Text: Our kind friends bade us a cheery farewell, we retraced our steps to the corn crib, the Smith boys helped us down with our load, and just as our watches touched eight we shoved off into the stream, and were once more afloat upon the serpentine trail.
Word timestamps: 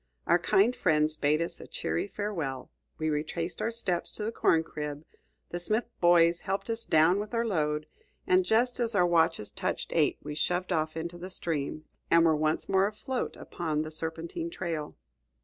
Our 0.25 0.39
kind 0.39 0.75
friends 0.75 1.15
bade 1.15 1.43
us 1.43 1.59
a 1.61 1.67
cheery 1.67 2.07
farewell, 2.07 2.71
we 2.97 3.11
retraced 3.11 3.61
our 3.61 3.69
steps 3.69 4.09
to 4.13 4.23
the 4.23 4.31
corn 4.31 4.63
crib, 4.63 5.05
the 5.51 5.59
Smith 5.59 5.91
boys 5.99 6.39
helped 6.39 6.71
us 6.71 6.87
down 6.87 7.19
with 7.19 7.35
our 7.35 7.45
load, 7.45 7.85
and 8.25 8.43
just 8.43 8.79
as 8.79 8.95
our 8.95 9.05
watches 9.05 9.51
touched 9.51 9.91
eight 9.93 10.17
we 10.23 10.33
shoved 10.33 10.71
off 10.71 10.97
into 10.97 11.19
the 11.19 11.29
stream, 11.29 11.85
and 12.09 12.25
were 12.25 12.35
once 12.35 12.67
more 12.67 12.87
afloat 12.87 13.35
upon 13.35 13.83
the 13.83 13.91
serpentine 13.91 14.49
trail. 14.49 14.95